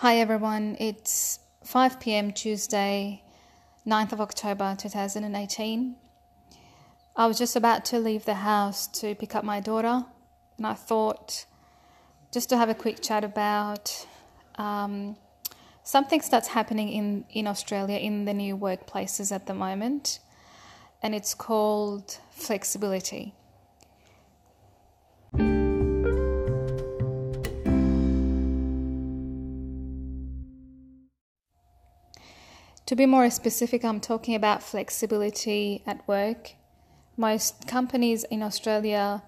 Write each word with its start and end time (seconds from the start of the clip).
Hi 0.00 0.16
everyone, 0.16 0.78
it's 0.80 1.40
5 1.62 2.00
pm 2.00 2.32
Tuesday, 2.32 3.22
9th 3.86 4.12
of 4.12 4.20
October 4.22 4.74
2018. 4.78 5.94
I 7.16 7.26
was 7.26 7.36
just 7.36 7.54
about 7.54 7.84
to 7.84 7.98
leave 7.98 8.24
the 8.24 8.36
house 8.36 8.86
to 9.00 9.14
pick 9.14 9.34
up 9.34 9.44
my 9.44 9.60
daughter, 9.60 10.06
and 10.56 10.66
I 10.66 10.72
thought 10.72 11.44
just 12.32 12.48
to 12.48 12.56
have 12.56 12.70
a 12.70 12.74
quick 12.74 13.02
chat 13.02 13.24
about 13.24 14.06
um, 14.54 15.16
something 15.82 16.22
that's 16.30 16.48
happening 16.48 16.88
in, 16.88 17.26
in 17.28 17.46
Australia 17.46 17.98
in 17.98 18.24
the 18.24 18.32
new 18.32 18.56
workplaces 18.56 19.30
at 19.30 19.44
the 19.44 19.52
moment, 19.52 20.20
and 21.02 21.14
it's 21.14 21.34
called 21.34 22.16
flexibility. 22.30 23.34
To 32.90 32.96
be 32.96 33.06
more 33.06 33.30
specific, 33.30 33.84
I'm 33.84 34.00
talking 34.00 34.34
about 34.34 34.64
flexibility 34.64 35.80
at 35.86 36.08
work. 36.08 36.54
Most 37.16 37.68
companies 37.68 38.24
in 38.24 38.42
Australia 38.42 39.22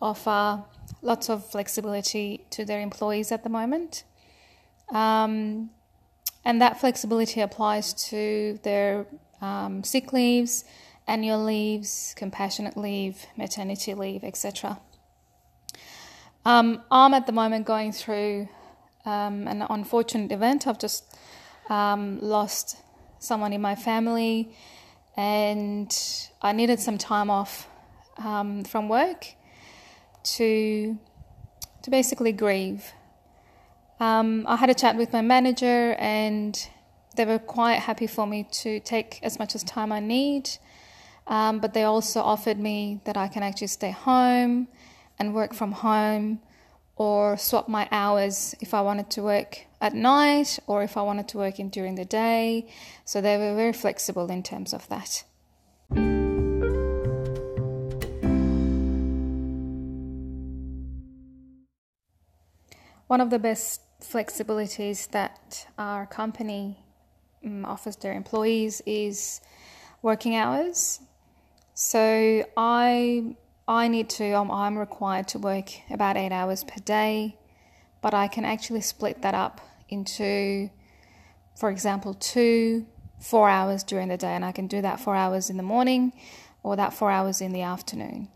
offer 0.00 0.64
lots 1.00 1.30
of 1.30 1.48
flexibility 1.48 2.44
to 2.50 2.64
their 2.64 2.80
employees 2.80 3.30
at 3.30 3.44
the 3.44 3.48
moment. 3.48 4.02
Um, 4.90 5.70
and 6.44 6.60
that 6.60 6.80
flexibility 6.80 7.40
applies 7.40 7.94
to 8.08 8.58
their 8.64 9.06
um, 9.40 9.84
sick 9.84 10.12
leaves, 10.12 10.64
annual 11.06 11.44
leaves, 11.44 12.14
compassionate 12.16 12.76
leave, 12.76 13.26
maternity 13.36 13.94
leave, 13.94 14.24
etc. 14.24 14.80
Um, 16.44 16.82
I'm 16.90 17.14
at 17.14 17.26
the 17.28 17.32
moment 17.32 17.64
going 17.64 17.92
through 17.92 18.48
um, 19.04 19.46
an 19.46 19.64
unfortunate 19.70 20.32
event. 20.32 20.66
I've 20.66 20.80
just 20.80 21.16
um, 21.70 22.18
lost 22.20 22.78
someone 23.24 23.52
in 23.52 23.60
my 23.60 23.74
family, 23.74 24.50
and 25.16 25.90
I 26.42 26.52
needed 26.52 26.80
some 26.80 26.98
time 26.98 27.30
off 27.30 27.68
um, 28.18 28.64
from 28.64 28.88
work 28.88 29.34
to 30.36 30.98
to 31.82 31.90
basically 31.90 32.32
grieve. 32.32 32.92
Um, 34.00 34.44
I 34.48 34.56
had 34.56 34.70
a 34.70 34.74
chat 34.74 34.96
with 34.96 35.12
my 35.12 35.22
manager, 35.22 35.94
and 35.98 36.68
they 37.16 37.24
were 37.24 37.38
quite 37.38 37.80
happy 37.80 38.06
for 38.06 38.26
me 38.26 38.46
to 38.62 38.80
take 38.80 39.20
as 39.22 39.38
much 39.38 39.54
as 39.54 39.62
time 39.62 39.92
I 39.92 40.00
need. 40.00 40.50
Um, 41.26 41.58
but 41.58 41.72
they 41.72 41.84
also 41.84 42.20
offered 42.20 42.58
me 42.58 43.00
that 43.04 43.16
I 43.16 43.28
can 43.28 43.42
actually 43.42 43.68
stay 43.68 43.92
home 43.92 44.68
and 45.18 45.34
work 45.34 45.54
from 45.54 45.72
home 45.72 46.40
or 46.96 47.36
swap 47.36 47.68
my 47.68 47.88
hours 47.90 48.54
if 48.60 48.72
I 48.72 48.80
wanted 48.80 49.10
to 49.10 49.22
work 49.22 49.66
at 49.80 49.94
night 49.94 50.58
or 50.66 50.82
if 50.82 50.96
I 50.96 51.02
wanted 51.02 51.28
to 51.28 51.38
work 51.38 51.58
in 51.58 51.68
during 51.68 51.96
the 51.96 52.04
day. 52.04 52.68
So 53.04 53.20
they 53.20 53.36
were 53.36 53.54
very 53.54 53.72
flexible 53.72 54.30
in 54.30 54.42
terms 54.42 54.72
of 54.72 54.88
that. 54.88 55.24
One 63.06 63.20
of 63.20 63.30
the 63.30 63.38
best 63.38 63.82
flexibilities 64.00 65.10
that 65.10 65.66
our 65.78 66.06
company 66.06 66.78
um, 67.44 67.64
offers 67.64 67.96
their 67.96 68.12
employees 68.12 68.82
is 68.86 69.40
working 70.02 70.36
hours. 70.36 71.00
So 71.74 72.44
I 72.56 73.36
I 73.66 73.88
need 73.88 74.10
to, 74.10 74.32
um, 74.32 74.50
I'm 74.50 74.76
required 74.76 75.28
to 75.28 75.38
work 75.38 75.70
about 75.90 76.16
eight 76.16 76.32
hours 76.32 76.64
per 76.64 76.80
day, 76.84 77.38
but 78.02 78.12
I 78.12 78.28
can 78.28 78.44
actually 78.44 78.82
split 78.82 79.22
that 79.22 79.34
up 79.34 79.60
into, 79.88 80.68
for 81.56 81.70
example, 81.70 82.14
two, 82.14 82.86
four 83.20 83.48
hours 83.48 83.82
during 83.82 84.08
the 84.08 84.18
day, 84.18 84.34
and 84.34 84.44
I 84.44 84.52
can 84.52 84.66
do 84.66 84.82
that 84.82 85.00
four 85.00 85.16
hours 85.16 85.48
in 85.48 85.56
the 85.56 85.62
morning 85.62 86.12
or 86.62 86.76
that 86.76 86.92
four 86.92 87.10
hours 87.10 87.40
in 87.40 87.52
the 87.52 87.62
afternoon. 87.62 88.28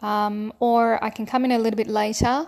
Um, 0.00 0.52
or 0.58 1.02
I 1.04 1.10
can 1.10 1.26
come 1.26 1.44
in 1.44 1.52
a 1.52 1.58
little 1.58 1.76
bit 1.76 1.86
later 1.86 2.46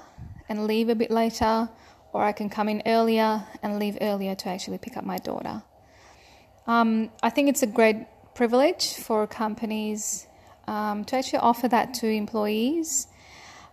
and 0.48 0.66
leave 0.66 0.88
a 0.88 0.96
bit 0.96 1.10
later, 1.10 1.68
or 2.12 2.24
I 2.24 2.32
can 2.32 2.50
come 2.50 2.68
in 2.68 2.82
earlier 2.84 3.44
and 3.62 3.78
leave 3.78 3.96
earlier 4.00 4.34
to 4.34 4.48
actually 4.48 4.78
pick 4.78 4.96
up 4.96 5.04
my 5.04 5.18
daughter. 5.18 5.62
Um, 6.66 7.10
I 7.22 7.30
think 7.30 7.48
it's 7.48 7.62
a 7.62 7.66
great 7.66 8.06
privilege 8.34 8.94
for 8.94 9.26
companies 9.26 10.26
um, 10.72 11.04
to 11.04 11.16
actually 11.16 11.42
offer 11.50 11.68
that 11.68 11.92
to 12.00 12.06
employees. 12.08 13.06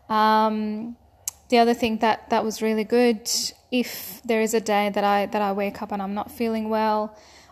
Um, 0.10 0.98
the 1.50 1.58
other 1.58 1.74
thing 1.74 2.00
that, 2.00 2.30
that 2.30 2.44
was 2.44 2.62
really 2.62 2.84
good, 2.84 3.30
if 3.72 4.22
there 4.24 4.42
is 4.42 4.54
a 4.54 4.64
day 4.74 4.90
that 4.96 5.04
I 5.04 5.20
that 5.34 5.42
I 5.42 5.52
wake 5.62 5.82
up 5.84 5.92
and 5.94 6.02
I'm 6.02 6.14
not 6.14 6.30
feeling 6.40 6.70
well, 6.70 7.02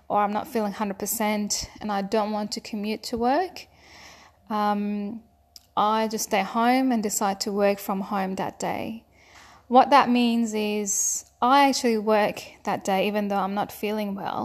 or 0.09 0.17
I'm 0.23 0.33
not 0.33 0.47
feeling 0.47 0.73
hundred 0.73 0.99
percent, 0.99 1.69
and 1.81 1.91
I 1.91 2.01
don't 2.15 2.31
want 2.37 2.51
to 2.53 2.59
commute 2.59 3.03
to 3.09 3.17
work, 3.17 3.67
um, 4.49 5.21
I 5.75 6.07
just 6.07 6.25
stay 6.25 6.43
home 6.43 6.91
and 6.91 7.01
decide 7.01 7.39
to 7.41 7.51
work 7.51 7.79
from 7.79 8.01
home 8.01 8.35
that 8.35 8.59
day. 8.59 9.03
What 9.67 9.89
that 9.89 10.09
means 10.09 10.53
is 10.53 11.25
I 11.41 11.69
actually 11.69 11.97
work 11.97 12.37
that 12.63 12.83
day, 12.83 13.07
even 13.07 13.27
though 13.27 13.41
I'm 13.45 13.53
not 13.53 13.71
feeling 13.71 14.15
well. 14.15 14.43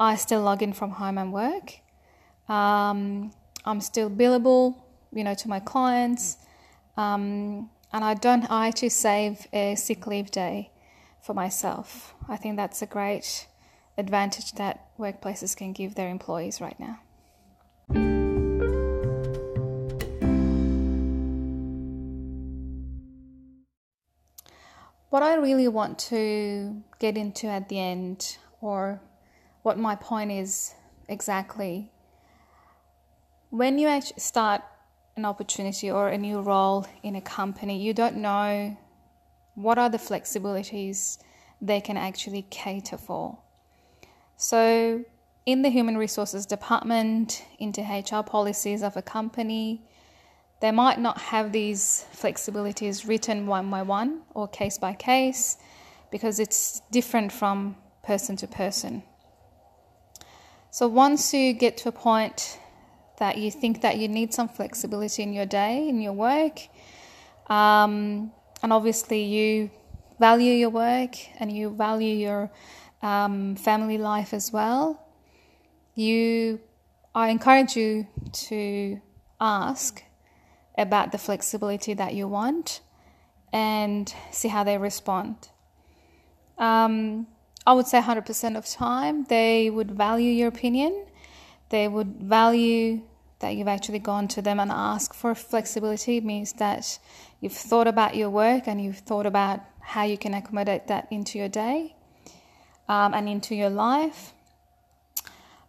I 0.00 0.16
still 0.16 0.42
log 0.42 0.62
in 0.62 0.72
from 0.72 0.90
home 1.00 1.18
and 1.18 1.32
work. 1.32 1.66
Um, 2.48 3.32
I'm 3.68 3.82
still 3.82 4.08
billable, 4.08 4.76
you 5.12 5.22
know, 5.22 5.34
to 5.34 5.46
my 5.46 5.60
clients. 5.60 6.38
Um, 6.96 7.68
and 7.92 8.02
I 8.02 8.14
don't, 8.14 8.50
I 8.50 8.68
actually 8.68 8.88
save 8.88 9.46
a 9.52 9.74
sick 9.74 10.06
leave 10.06 10.30
day 10.30 10.70
for 11.20 11.34
myself. 11.34 12.14
I 12.30 12.38
think 12.38 12.56
that's 12.56 12.80
a 12.80 12.86
great 12.86 13.46
advantage 13.98 14.52
that 14.52 14.96
workplaces 14.98 15.54
can 15.54 15.74
give 15.74 15.96
their 15.96 16.08
employees 16.08 16.62
right 16.62 16.80
now. 16.80 17.00
What 25.10 25.22
I 25.22 25.34
really 25.34 25.68
want 25.68 25.98
to 26.10 26.82
get 26.98 27.18
into 27.18 27.48
at 27.48 27.68
the 27.68 27.78
end, 27.78 28.38
or 28.62 29.02
what 29.62 29.78
my 29.78 29.94
point 29.94 30.32
is 30.32 30.74
exactly, 31.06 31.92
when 33.50 33.78
you 33.78 33.88
actually 33.88 34.20
start 34.20 34.62
an 35.16 35.24
opportunity 35.24 35.90
or 35.90 36.08
a 36.08 36.18
new 36.18 36.40
role 36.40 36.86
in 37.02 37.16
a 37.16 37.20
company, 37.20 37.82
you 37.82 37.94
don't 37.94 38.16
know 38.16 38.76
what 39.54 39.78
are 39.78 39.90
the 39.90 39.98
flexibilities 39.98 41.18
they 41.60 41.80
can 41.80 41.96
actually 41.96 42.42
cater 42.50 42.96
for. 42.96 43.38
So, 44.36 45.04
in 45.46 45.62
the 45.62 45.70
human 45.70 45.96
resources 45.96 46.46
department, 46.46 47.44
into 47.58 47.80
HR 47.80 48.22
policies 48.22 48.82
of 48.82 48.96
a 48.96 49.02
company, 49.02 49.82
they 50.60 50.70
might 50.70 51.00
not 51.00 51.18
have 51.18 51.52
these 51.52 52.04
flexibilities 52.14 53.08
written 53.08 53.46
one 53.46 53.70
by 53.70 53.82
one 53.82 54.22
or 54.34 54.46
case 54.46 54.76
by 54.78 54.92
case 54.92 55.56
because 56.12 56.38
it's 56.38 56.82
different 56.90 57.32
from 57.32 57.76
person 58.04 58.36
to 58.36 58.46
person. 58.46 59.02
So, 60.70 60.86
once 60.86 61.32
you 61.32 61.54
get 61.54 61.78
to 61.78 61.88
a 61.88 61.92
point 61.92 62.58
that 63.18 63.38
you 63.38 63.50
think 63.50 63.82
that 63.82 63.98
you 63.98 64.08
need 64.08 64.32
some 64.32 64.48
flexibility 64.48 65.22
in 65.22 65.32
your 65.32 65.46
day, 65.46 65.88
in 65.88 66.00
your 66.00 66.12
work, 66.12 66.60
um, 67.48 68.32
and 68.62 68.72
obviously 68.72 69.22
you 69.22 69.70
value 70.18 70.52
your 70.52 70.70
work 70.70 71.14
and 71.38 71.50
you 71.52 71.70
value 71.70 72.14
your 72.14 72.50
um, 73.02 73.56
family 73.56 73.98
life 73.98 74.34
as 74.34 74.52
well, 74.52 75.06
you, 75.94 76.60
I 77.14 77.28
encourage 77.28 77.76
you 77.76 78.06
to 78.32 79.00
ask 79.40 80.02
about 80.76 81.12
the 81.12 81.18
flexibility 81.18 81.94
that 81.94 82.14
you 82.14 82.28
want 82.28 82.80
and 83.52 84.12
see 84.30 84.48
how 84.48 84.64
they 84.64 84.78
respond. 84.78 85.48
Um, 86.58 87.26
I 87.66 87.72
would 87.72 87.86
say 87.86 88.00
100% 88.00 88.56
of 88.56 88.66
time 88.66 89.24
they 89.24 89.70
would 89.70 89.92
value 89.92 90.30
your 90.30 90.48
opinion. 90.48 91.06
They 91.68 91.86
would 91.86 92.16
value 92.16 93.02
that 93.40 93.54
you've 93.54 93.68
actually 93.68 93.98
gone 93.98 94.28
to 94.28 94.42
them 94.42 94.58
and 94.58 94.70
asked 94.70 95.14
for 95.14 95.34
flexibility 95.34 96.20
means 96.20 96.52
that 96.54 96.98
you've 97.40 97.52
thought 97.52 97.86
about 97.86 98.16
your 98.16 98.30
work 98.30 98.66
and 98.66 98.82
you've 98.82 98.98
thought 98.98 99.26
about 99.26 99.60
how 99.80 100.02
you 100.02 100.18
can 100.18 100.34
accommodate 100.34 100.86
that 100.88 101.06
into 101.10 101.38
your 101.38 101.48
day 101.48 101.94
um, 102.88 103.14
and 103.14 103.28
into 103.28 103.54
your 103.54 103.70
life. 103.70 104.32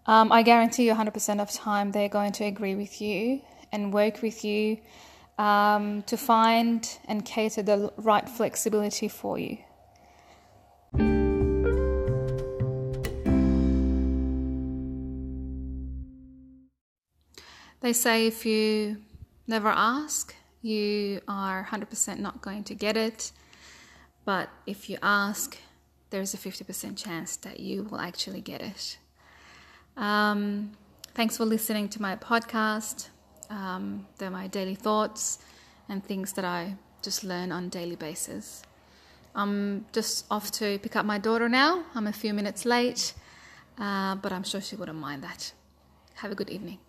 Um, 0.06 0.32
I 0.32 0.42
guarantee 0.42 0.88
you 0.88 0.94
100% 0.94 1.40
of 1.40 1.52
time 1.52 1.92
they're 1.92 2.10
going 2.10 2.32
to 2.34 2.46
agree 2.46 2.76
with 2.76 3.00
you 3.00 3.42
and 3.72 3.94
work 3.94 4.22
with 4.22 4.44
you 4.44 4.80
um, 5.38 6.02
to 6.04 6.18
find 6.18 6.98
and 7.08 7.24
cater 7.24 7.62
the 7.62 7.94
right 7.98 8.28
flexibility 8.28 9.08
for 9.08 9.38
you. 9.38 9.60
They 17.82 17.94
say 17.94 18.28
if 18.28 18.46
you 18.46 18.98
never 19.48 19.70
ask, 19.70 20.36
you 20.62 21.22
are 21.28 21.68
100% 21.72 22.20
not 22.20 22.42
going 22.42 22.64
to 22.66 22.76
get 22.76 22.98
it. 22.98 23.32
But 24.26 24.50
if 24.66 24.90
you 24.90 24.98
ask, 25.02 25.58
there's 26.10 26.34
a 26.34 26.38
50% 26.38 26.98
chance 26.98 27.38
that 27.38 27.60
you 27.60 27.84
will 27.84 28.00
actually 28.00 28.42
get 28.42 28.62
it. 28.62 28.98
Um, 29.96 30.72
thanks 31.14 31.38
for 31.38 31.46
listening 31.46 31.90
to 31.90 32.02
my 32.02 32.16
podcast. 32.16 33.10
Um, 33.50 34.08
they're 34.18 34.30
my 34.30 34.48
daily 34.48 34.76
thoughts 34.76 35.40
and 35.88 36.04
things 36.04 36.34
that 36.34 36.46
I 36.46 36.76
just 37.02 37.24
learn 37.24 37.52
on 37.52 37.66
a 37.66 37.70
daily 37.70 37.96
basis. 37.96 38.64
I'm 39.36 39.86
just 39.94 40.26
off 40.30 40.52
to 40.54 40.80
pick 40.80 40.96
up 40.96 41.06
my 41.06 41.18
daughter 41.18 41.48
now. 41.48 41.84
I'm 41.96 42.08
a 42.08 42.14
few 42.14 42.34
minutes 42.34 42.66
late, 42.66 43.14
uh, 43.78 44.16
but 44.16 44.32
I'm 44.32 44.44
sure 44.44 44.62
she 44.62 44.76
wouldn't 44.76 44.98
mind 44.98 45.24
that. 45.24 45.54
Have 46.16 46.32
a 46.32 46.36
good 46.36 46.50
evening. 46.50 46.80